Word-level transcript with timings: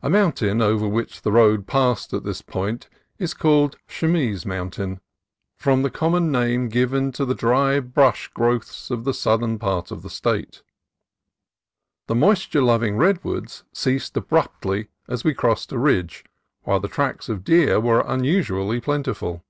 A 0.00 0.08
mountain 0.08 0.62
over 0.62 0.86
which 0.86 1.22
the 1.22 1.32
road 1.32 1.66
passed 1.66 2.14
at 2.14 2.22
this 2.22 2.40
point 2.40 2.88
is 3.18 3.34
called 3.34 3.76
Chamise 3.88 4.46
Mountain, 4.46 5.00
from 5.56 5.82
the 5.82 5.90
common 5.90 6.30
name 6.30 6.68
given 6.68 7.10
to 7.10 7.24
the 7.24 7.34
dry 7.34 7.80
brush 7.80 8.28
growths 8.28 8.92
of 8.92 9.02
the 9.02 9.12
southern 9.12 9.58
part 9.58 9.90
of 9.90 10.02
the 10.02 10.08
State. 10.08 10.62
The 12.06 12.14
moisture 12.14 12.62
loving 12.62 12.96
redwoods 12.96 13.64
ceased 13.72 14.16
abruptly 14.16 14.86
as 15.08 15.24
we 15.24 15.34
crossed 15.34 15.72
a 15.72 15.78
ridge, 15.78 16.24
while 16.62 16.78
the 16.78 16.86
tracks 16.86 17.28
of 17.28 17.42
deer 17.42 17.80
were 17.80 18.02
unusually 18.06 18.80
plentiful. 18.80 19.44